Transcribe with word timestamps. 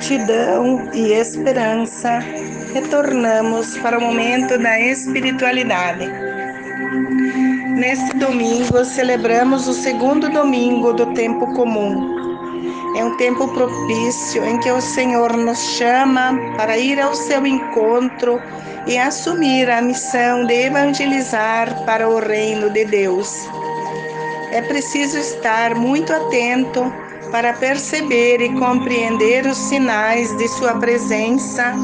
gratidão 0.00 0.88
e 0.94 1.12
esperança, 1.12 2.20
retornamos 2.72 3.76
para 3.78 3.98
o 3.98 4.00
momento 4.00 4.56
da 4.56 4.80
espiritualidade. 4.80 6.08
Neste 7.76 8.16
domingo, 8.16 8.82
celebramos 8.82 9.68
o 9.68 9.74
segundo 9.74 10.30
domingo 10.30 10.94
do 10.94 11.12
tempo 11.12 11.52
comum. 11.54 12.18
É 12.96 13.04
um 13.04 13.14
tempo 13.18 13.46
propício 13.48 14.42
em 14.42 14.58
que 14.60 14.70
o 14.70 14.80
Senhor 14.80 15.36
nos 15.36 15.58
chama 15.76 16.32
para 16.56 16.78
ir 16.78 16.98
ao 16.98 17.14
seu 17.14 17.46
encontro 17.46 18.40
e 18.86 18.96
assumir 18.96 19.70
a 19.70 19.82
missão 19.82 20.46
de 20.46 20.64
evangelizar 20.64 21.84
para 21.84 22.08
o 22.08 22.18
reino 22.20 22.70
de 22.70 22.86
Deus. 22.86 23.46
É 24.50 24.62
preciso 24.62 25.18
estar 25.18 25.74
muito 25.74 26.10
atento 26.10 26.90
para 27.30 27.52
perceber 27.52 28.40
e 28.40 28.54
compreender 28.58 29.46
os 29.46 29.56
sinais 29.56 30.36
de 30.36 30.48
sua 30.48 30.74
presença, 30.74 31.74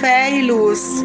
fé 0.00 0.30
e 0.30 0.42
luz. 0.42 1.04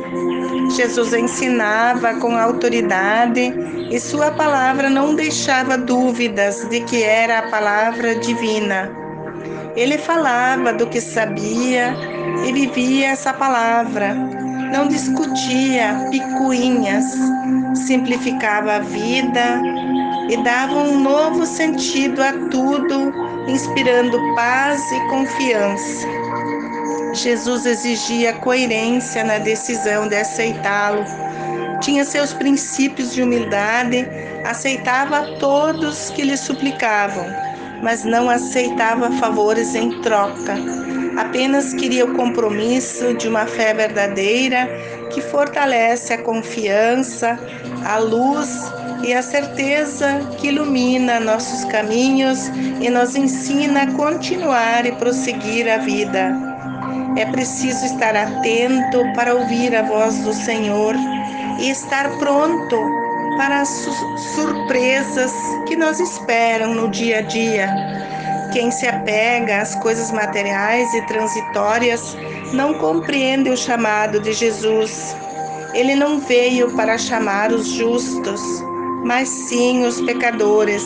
Jesus 0.75 1.13
ensinava 1.13 2.13
com 2.15 2.37
autoridade 2.37 3.53
e 3.91 3.99
sua 3.99 4.31
palavra 4.31 4.89
não 4.89 5.15
deixava 5.15 5.77
dúvidas 5.77 6.67
de 6.69 6.81
que 6.81 7.03
era 7.03 7.39
a 7.39 7.49
palavra 7.49 8.15
divina. 8.15 8.91
Ele 9.75 9.97
falava 9.97 10.73
do 10.73 10.87
que 10.87 11.01
sabia 11.01 11.95
e 12.45 12.51
vivia 12.51 13.07
essa 13.07 13.33
palavra. 13.33 14.13
Não 14.13 14.87
discutia 14.87 16.07
picuinhas, 16.11 17.05
simplificava 17.73 18.75
a 18.75 18.79
vida 18.79 19.61
e 20.29 20.37
dava 20.43 20.75
um 20.75 20.99
novo 20.99 21.45
sentido 21.45 22.21
a 22.21 22.31
tudo 22.49 23.28
inspirando 23.49 24.17
paz 24.35 24.81
e 24.91 24.99
confiança. 25.09 26.07
Jesus 27.13 27.65
exigia 27.65 28.33
coerência 28.33 29.23
na 29.23 29.39
decisão 29.39 30.07
de 30.07 30.15
aceitá-lo. 30.15 31.03
Tinha 31.81 32.05
seus 32.05 32.33
princípios 32.33 33.13
de 33.13 33.23
humildade, 33.23 34.07
aceitava 34.45 35.25
todos 35.39 36.09
que 36.11 36.21
lhe 36.21 36.37
suplicavam, 36.37 37.25
mas 37.81 38.03
não 38.03 38.29
aceitava 38.29 39.11
favores 39.13 39.73
em 39.75 40.01
troca. 40.01 40.55
Apenas 41.17 41.73
queria 41.73 42.05
o 42.05 42.13
compromisso 42.13 43.13
de 43.15 43.27
uma 43.27 43.45
fé 43.45 43.73
verdadeira 43.73 44.69
que 45.11 45.21
fortalece 45.21 46.13
a 46.13 46.21
confiança, 46.21 47.39
a 47.85 47.97
luz 47.97 48.71
e 49.03 49.13
a 49.13 49.21
certeza 49.21 50.19
que 50.37 50.47
ilumina 50.47 51.19
nossos 51.19 51.63
caminhos 51.65 52.47
e 52.81 52.89
nos 52.89 53.15
ensina 53.15 53.83
a 53.83 53.91
continuar 53.93 54.85
e 54.85 54.91
prosseguir 54.93 55.69
a 55.69 55.77
vida. 55.77 56.35
É 57.17 57.25
preciso 57.25 57.85
estar 57.85 58.15
atento 58.15 59.03
para 59.15 59.33
ouvir 59.33 59.75
a 59.75 59.83
voz 59.83 60.19
do 60.19 60.33
Senhor 60.33 60.95
e 61.59 61.69
estar 61.69 62.09
pronto 62.17 62.77
para 63.37 63.61
as 63.61 63.69
surpresas 64.35 65.33
que 65.67 65.75
nos 65.75 65.99
esperam 65.99 66.73
no 66.73 66.89
dia 66.89 67.19
a 67.19 67.21
dia. 67.21 67.69
Quem 68.51 68.71
se 68.71 68.87
apega 68.87 69.61
às 69.61 69.75
coisas 69.75 70.11
materiais 70.11 70.93
e 70.93 71.01
transitórias 71.05 72.17
não 72.53 72.73
compreende 72.73 73.49
o 73.49 73.57
chamado 73.57 74.19
de 74.19 74.33
Jesus. 74.33 75.15
Ele 75.73 75.95
não 75.95 76.19
veio 76.19 76.71
para 76.75 76.97
chamar 76.97 77.51
os 77.51 77.67
justos, 77.67 78.41
mas 79.03 79.29
sim 79.29 79.85
os 79.85 80.01
pecadores. 80.01 80.83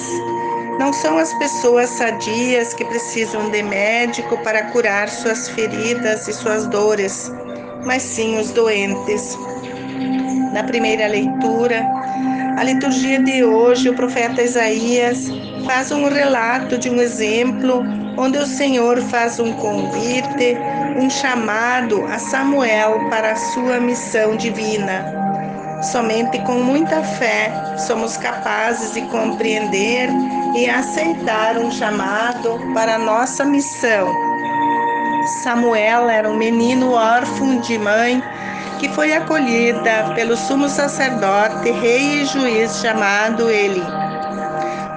Não 0.79 0.91
são 0.91 1.17
as 1.17 1.33
pessoas 1.35 1.89
sadias 1.89 2.73
que 2.73 2.83
precisam 2.85 3.49
de 3.49 3.61
médico 3.61 4.37
para 4.43 4.63
curar 4.71 5.07
suas 5.07 5.49
feridas 5.49 6.27
e 6.27 6.33
suas 6.33 6.65
dores, 6.67 7.31
mas 7.85 8.01
sim 8.01 8.39
os 8.39 8.51
doentes. 8.51 9.37
Na 10.51 10.63
primeira 10.63 11.07
leitura, 11.07 11.85
a 12.57 12.63
liturgia 12.63 13.21
de 13.21 13.43
hoje, 13.43 13.89
o 13.89 13.95
profeta 13.95 14.41
Isaías 14.41 15.27
faz 15.65 15.91
um 15.91 16.07
relato 16.07 16.77
de 16.77 16.89
um 16.89 17.01
exemplo 17.01 17.83
onde 18.17 18.37
o 18.37 18.45
Senhor 18.45 19.01
faz 19.01 19.39
um 19.39 19.53
convite, 19.53 20.57
um 20.99 21.09
chamado 21.09 22.03
a 22.05 22.19
Samuel 22.19 23.09
para 23.09 23.31
a 23.31 23.35
sua 23.35 23.79
missão 23.79 24.35
divina. 24.35 25.22
Somente 25.83 26.39
com 26.43 26.53
muita 26.53 27.03
fé 27.03 27.51
somos 27.77 28.15
capazes 28.15 28.93
de 28.93 29.01
compreender 29.03 30.09
e 30.55 30.69
aceitar 30.69 31.57
um 31.57 31.69
chamado 31.69 32.57
para 32.73 32.95
a 32.95 32.99
nossa 32.99 33.43
missão. 33.43 34.07
Samuel 35.43 36.09
era 36.09 36.29
um 36.29 36.37
menino 36.37 36.93
órfão 36.93 37.59
de 37.59 37.77
mãe 37.77 38.23
que 38.79 38.87
foi 38.89 39.13
acolhida 39.13 40.13
pelo 40.15 40.37
sumo 40.37 40.69
sacerdote, 40.69 41.71
rei 41.71 42.21
e 42.21 42.25
juiz 42.25 42.81
chamado 42.81 43.49
Eli. 43.49 43.83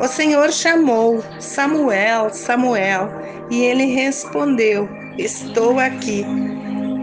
O 0.01 0.07
Senhor 0.07 0.53
chamou 0.53 1.23
Samuel, 1.41 2.31
Samuel, 2.33 3.11
e 3.51 3.63
ele 3.63 3.87
respondeu: 3.87 4.89
Estou 5.19 5.81
aqui. 5.81 6.56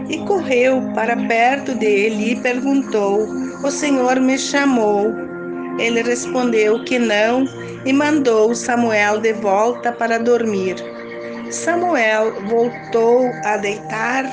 E 0.08 0.18
correu 0.18 0.82
para 0.94 1.16
perto 1.16 1.74
dele 1.74 2.32
e 2.32 2.36
perguntou: 2.36 3.26
O 3.62 3.70
Senhor 3.70 4.20
me 4.20 4.38
chamou? 4.38 5.12
Ele 5.78 6.02
respondeu 6.02 6.84
que 6.84 6.98
não 6.98 7.44
e 7.84 7.92
mandou 7.92 8.54
Samuel 8.54 9.20
de 9.20 9.32
volta 9.32 9.92
para 9.92 10.18
dormir. 10.18 10.76
Samuel 11.50 12.34
voltou 12.46 13.26
a 13.44 13.56
deitar 13.56 14.24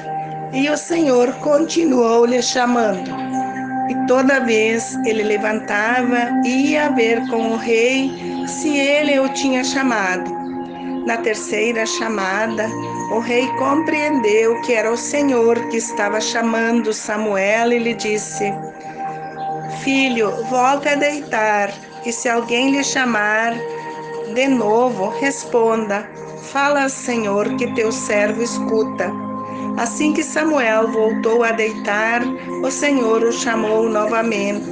e 0.53 0.69
o 0.69 0.77
Senhor 0.77 1.31
continuou 1.35 2.25
lhe 2.25 2.41
chamando. 2.41 3.09
E 3.89 4.07
toda 4.07 4.39
vez 4.39 4.95
ele 5.05 5.23
levantava 5.23 6.29
e 6.45 6.71
ia 6.71 6.89
ver 6.89 7.27
com 7.27 7.51
o 7.51 7.57
rei 7.57 8.11
se 8.47 8.77
ele 8.77 9.19
o 9.19 9.29
tinha 9.29 9.63
chamado. 9.63 10.40
Na 11.05 11.17
terceira 11.17 11.85
chamada, 11.85 12.67
o 13.11 13.19
rei 13.19 13.47
compreendeu 13.57 14.61
que 14.61 14.73
era 14.73 14.91
o 14.91 14.97
Senhor 14.97 15.59
que 15.69 15.77
estava 15.77 16.21
chamando 16.21 16.93
Samuel 16.93 17.73
e 17.73 17.79
lhe 17.79 17.93
disse: 17.93 18.53
Filho, 19.83 20.31
volte 20.45 20.89
a 20.89 20.95
deitar, 20.95 21.73
e 22.05 22.13
se 22.13 22.29
alguém 22.29 22.71
lhe 22.71 22.83
chamar 22.83 23.53
de 24.33 24.47
novo, 24.47 25.09
responda: 25.19 26.07
Fala, 26.51 26.87
Senhor, 26.87 27.55
que 27.55 27.73
teu 27.73 27.91
servo 27.91 28.41
escuta. 28.41 29.11
Assim 29.77 30.13
que 30.13 30.23
Samuel 30.23 30.87
voltou 30.89 31.43
a 31.43 31.51
deitar, 31.51 32.21
o 32.63 32.69
Senhor 32.69 33.23
o 33.23 33.31
chamou 33.31 33.89
novamente. 33.89 34.69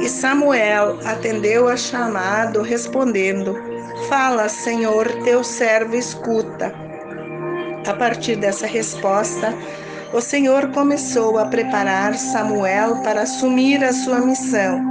E 0.00 0.08
Samuel 0.08 0.98
atendeu 1.04 1.68
a 1.68 1.76
chamado, 1.76 2.62
respondendo: 2.62 3.71
Fala, 4.12 4.46
Senhor, 4.46 5.10
teu 5.24 5.42
servo 5.42 5.96
escuta. 5.96 6.70
A 7.86 7.94
partir 7.94 8.36
dessa 8.36 8.66
resposta, 8.66 9.54
o 10.12 10.20
Senhor 10.20 10.70
começou 10.72 11.38
a 11.38 11.46
preparar 11.46 12.14
Samuel 12.14 12.96
para 13.02 13.22
assumir 13.22 13.82
a 13.82 13.90
sua 13.90 14.20
missão. 14.20 14.82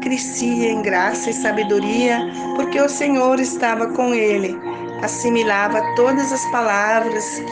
Crescia 0.00 0.70
em 0.70 0.80
graça 0.80 1.28
e 1.28 1.34
sabedoria, 1.34 2.20
porque 2.56 2.80
o 2.80 2.88
Senhor 2.88 3.38
estava 3.38 3.88
com 3.88 4.14
ele. 4.14 4.58
Assimilava 5.02 5.82
todas 5.94 6.32
as 6.32 6.50
palavras 6.50 7.42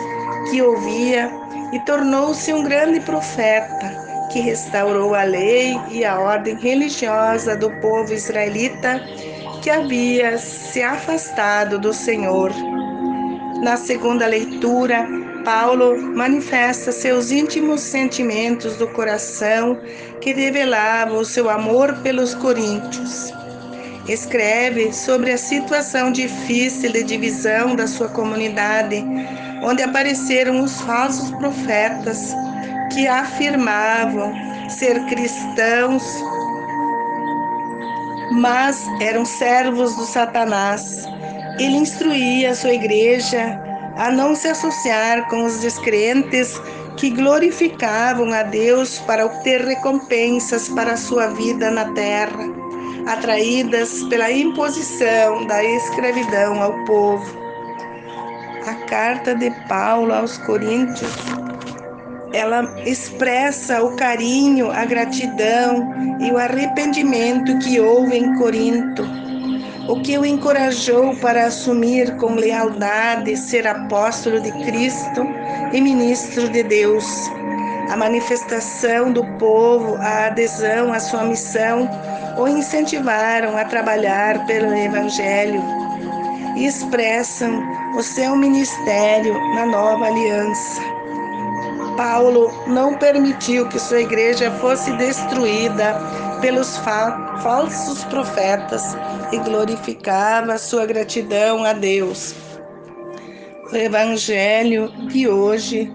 que 0.51 0.63
ouvia 0.63 1.31
e 1.75 1.81
tornou-se 1.81 2.51
um 2.55 2.63
grande 2.63 3.01
profeta 3.01 4.27
que 4.33 4.41
restaurou 4.41 5.15
a 5.15 5.25
lei 5.25 5.79
e 5.91 6.07
a 6.07 6.19
ordem 6.19 6.57
religiosa 6.57 7.55
do 7.55 7.71
povo 7.83 8.15
israelita 8.15 8.99
que 9.63 9.71
havia 9.71 10.37
se 10.39 10.83
afastado 10.83 11.79
do 11.79 11.95
Senhor. 11.95 12.53
Na 13.63 13.77
segunda 13.77 14.27
leitura, 14.27 15.07
Paulo 15.45 15.97
manifesta 16.03 16.91
seus 16.91 17.31
íntimos 17.31 17.81
sentimentos 17.81 18.77
do 18.77 18.89
coração 18.89 19.79
que 20.21 20.33
revelavam 20.33 21.19
o 21.19 21.25
seu 21.25 21.49
amor 21.49 21.95
pelos 22.03 22.35
coríntios. 22.35 23.33
Escreve 24.09 24.93
sobre 24.93 25.31
a 25.31 25.39
situação 25.39 26.11
difícil 26.11 26.91
de 26.91 27.05
divisão 27.05 27.77
da 27.77 27.87
sua 27.87 28.09
comunidade, 28.09 29.05
onde 29.63 29.81
apareceram 29.81 30.61
os 30.61 30.81
falsos 30.81 31.31
profetas 31.31 32.35
que 32.93 33.07
afirmavam 33.07 34.35
ser 34.69 35.05
cristãos, 35.07 36.03
mas 38.33 38.85
eram 39.01 39.25
servos 39.25 39.95
do 39.97 40.05
Satanás 40.05 41.07
ele 41.59 41.77
instruía 41.77 42.51
a 42.51 42.55
sua 42.55 42.73
igreja 42.73 43.61
a 43.97 44.11
não 44.11 44.35
se 44.35 44.49
associar 44.49 45.29
com 45.29 45.45
os 45.45 45.61
descrentes 45.61 46.61
que 46.97 47.11
glorificavam 47.11 48.33
a 48.33 48.43
Deus 48.43 48.99
para 49.01 49.27
obter 49.27 49.61
recompensas 49.63 50.69
para 50.69 50.93
a 50.93 50.97
sua 50.97 51.29
vida 51.29 51.71
na 51.71 51.93
terra, 51.93 52.49
atraídas 53.07 54.03
pela 54.05 54.31
imposição 54.31 55.47
da 55.47 55.63
escravidão 55.63 56.63
ao 56.63 56.85
povo. 56.85 57.43
A 58.67 58.75
carta 58.87 59.35
de 59.35 59.51
Paulo 59.69 60.13
aos 60.13 60.39
Coríntios, 60.39 61.13
ela 62.33 62.75
expressa 62.87 63.83
o 63.83 63.95
carinho, 63.97 64.71
a 64.71 64.85
gratidão 64.85 65.93
e 66.21 66.31
o 66.31 66.39
arrependimento 66.39 67.59
que 67.59 67.79
houve 67.79 68.17
em 68.17 68.35
Corinto, 68.39 69.05
o 69.89 70.01
que 70.01 70.17
o 70.17 70.25
encorajou 70.25 71.15
para 71.17 71.47
assumir 71.47 72.17
com 72.17 72.35
lealdade 72.35 73.37
ser 73.37 73.67
apóstolo 73.67 74.41
de 74.41 74.53
Cristo 74.65 75.27
e 75.73 75.81
ministro 75.81 76.49
de 76.49 76.63
Deus. 76.63 77.05
A 77.91 77.97
manifestação 77.97 79.13
do 79.13 79.25
povo, 79.39 79.97
a 79.97 80.27
adesão 80.27 80.93
à 80.93 81.01
sua 81.01 81.25
missão, 81.25 81.89
o 82.39 82.49
incentivaram 82.49 83.57
a 83.57 83.65
trabalhar 83.65 84.47
pelo 84.47 84.73
Evangelho 84.75 85.63
e 86.57 86.65
expressam 86.65 87.63
o 87.95 88.03
seu 88.03 88.35
ministério 88.37 89.35
na 89.55 89.67
nova 89.67 90.07
aliança. 90.07 91.02
Paulo 91.97 92.51
não 92.67 92.97
permitiu 92.97 93.69
que 93.69 93.79
sua 93.79 94.01
igreja 94.01 94.51
fosse 94.53 94.93
destruída 94.93 95.95
pelos 96.41 96.77
fa 96.79 97.39
falsos 97.43 98.05
profetas 98.05 98.97
e 99.33 99.39
glorificava 99.39 100.59
sua 100.59 100.87
gratidão 100.87 101.65
a 101.65 101.73
Deus. 101.73 102.35
O 103.73 103.77
evangelho 103.77 104.93
de 105.09 105.29
hoje 105.29 105.91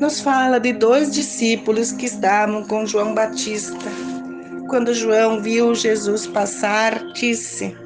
nos 0.00 0.20
fala 0.20 0.58
de 0.58 0.72
dois 0.72 1.10
discípulos 1.10 1.92
que 1.92 2.06
estavam 2.06 2.64
com 2.64 2.86
João 2.86 3.14
Batista. 3.14 3.90
Quando 4.68 4.94
João 4.94 5.42
viu 5.42 5.74
Jesus 5.74 6.26
passar, 6.26 7.02
disse: 7.12 7.76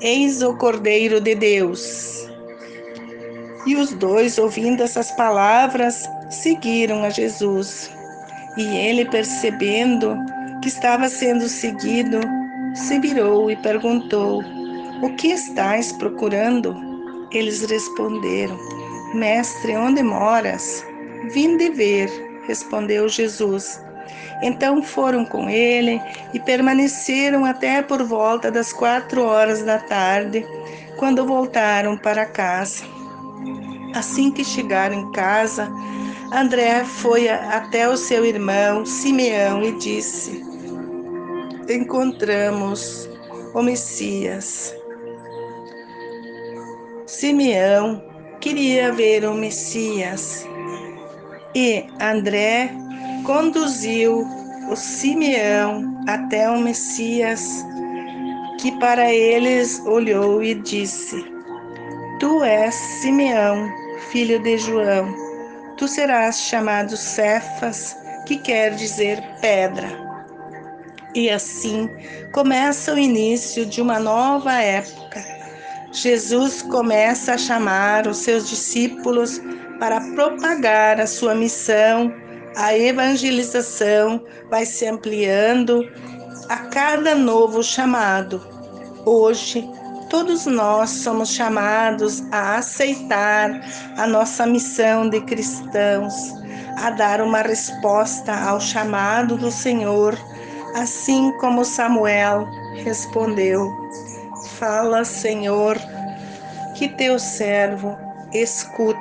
Eis 0.00 0.42
o 0.42 0.56
Cordeiro 0.56 1.20
de 1.20 1.34
Deus. 1.34 2.28
E 3.66 3.76
os 3.76 3.92
dois, 3.94 4.36
ouvindo 4.36 4.82
essas 4.82 5.10
palavras, 5.12 6.08
seguiram 6.30 7.04
a 7.04 7.10
Jesus. 7.10 7.90
E 8.56 8.62
ele, 8.62 9.04
percebendo 9.04 10.16
que 10.62 10.68
estava 10.68 11.08
sendo 11.08 11.48
seguido, 11.48 12.20
se 12.74 12.98
virou 12.98 13.50
e 13.50 13.56
perguntou: 13.56 14.42
O 15.02 15.10
que 15.16 15.28
estás 15.28 15.92
procurando? 15.92 16.76
Eles 17.32 17.64
responderam: 17.64 18.58
Mestre, 19.14 19.76
onde 19.76 20.02
moras? 20.02 20.84
Vim 21.32 21.56
de 21.56 21.70
ver, 21.70 22.10
respondeu 22.46 23.08
Jesus. 23.08 23.80
Então 24.42 24.82
foram 24.82 25.24
com 25.24 25.48
ele 25.48 26.00
e 26.32 26.40
permaneceram 26.40 27.44
até 27.44 27.80
por 27.82 28.02
volta 28.02 28.50
das 28.50 28.72
quatro 28.72 29.22
horas 29.22 29.62
da 29.62 29.78
tarde, 29.78 30.46
quando 30.98 31.26
voltaram 31.26 31.96
para 31.96 32.26
casa. 32.26 32.84
Assim 33.94 34.30
que 34.30 34.44
chegaram 34.44 34.94
em 34.96 35.12
casa, 35.12 35.70
André 36.32 36.84
foi 36.84 37.28
até 37.28 37.88
o 37.88 37.96
seu 37.96 38.24
irmão 38.24 38.84
Simeão 38.84 39.62
e 39.62 39.72
disse: 39.78 40.42
Encontramos 41.68 43.08
o 43.54 43.62
Messias. 43.62 44.74
Simeão 47.06 48.02
queria 48.40 48.92
ver 48.92 49.24
o 49.24 49.34
Messias 49.34 50.46
e 51.54 51.86
André 52.00 52.70
conduziu 53.24 54.26
o 54.70 54.74
Simeão 54.74 56.02
até 56.08 56.50
o 56.50 56.58
Messias, 56.58 57.64
que 58.60 58.72
para 58.80 59.12
eles 59.12 59.80
olhou 59.86 60.42
e 60.42 60.54
disse: 60.54 61.24
Tu 62.18 62.42
és 62.42 62.74
Simeão, 62.74 63.70
filho 64.10 64.40
de 64.40 64.58
João. 64.58 65.23
Tu 65.76 65.88
serás 65.88 66.40
chamado 66.40 66.96
Cefas, 66.96 67.96
que 68.26 68.38
quer 68.38 68.74
dizer 68.74 69.22
pedra. 69.40 69.88
E 71.14 71.30
assim 71.30 71.88
começa 72.32 72.94
o 72.94 72.98
início 72.98 73.66
de 73.66 73.80
uma 73.80 73.98
nova 73.98 74.60
época. 74.60 75.24
Jesus 75.92 76.62
começa 76.62 77.34
a 77.34 77.38
chamar 77.38 78.06
os 78.08 78.18
seus 78.18 78.48
discípulos 78.48 79.40
para 79.78 80.00
propagar 80.14 81.00
a 81.00 81.06
sua 81.06 81.34
missão, 81.34 82.12
a 82.56 82.76
evangelização 82.76 84.24
vai 84.50 84.64
se 84.64 84.86
ampliando 84.86 85.88
a 86.48 86.56
cada 86.68 87.14
novo 87.14 87.62
chamado. 87.62 88.40
Hoje, 89.04 89.68
todos 90.08 90.46
nós 90.46 90.90
somos 90.90 91.30
chamados 91.30 92.22
a 92.30 92.56
aceitar 92.56 93.50
a 93.96 94.06
nossa 94.06 94.46
missão 94.46 95.08
de 95.08 95.20
cristãos, 95.22 96.14
a 96.78 96.90
dar 96.90 97.20
uma 97.20 97.42
resposta 97.42 98.32
ao 98.32 98.60
chamado 98.60 99.36
do 99.36 99.50
Senhor, 99.50 100.16
assim 100.74 101.32
como 101.38 101.64
Samuel 101.64 102.46
respondeu: 102.76 103.70
Fala, 104.58 105.04
Senhor, 105.04 105.76
que 106.74 106.88
teu 106.88 107.18
servo 107.18 107.96
escuta. 108.32 108.98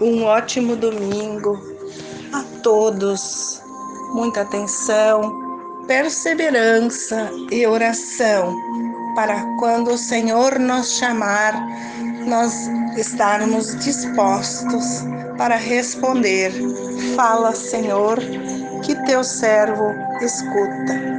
Um 0.00 0.24
ótimo 0.24 0.76
domingo 0.76 1.58
a 2.32 2.42
todos. 2.62 3.62
Muita 4.14 4.40
atenção, 4.40 5.84
perseverança 5.86 7.30
e 7.50 7.66
oração 7.66 8.56
para 9.18 9.42
quando 9.56 9.94
o 9.94 9.98
Senhor 9.98 10.60
nos 10.60 10.96
chamar, 10.96 11.52
nós 12.24 12.70
estarmos 12.96 13.74
dispostos 13.74 15.04
para 15.36 15.56
responder. 15.56 16.52
Fala, 17.16 17.52
Senhor, 17.52 18.20
que 18.84 18.94
teu 19.06 19.24
servo 19.24 19.92
escuta. 20.20 21.17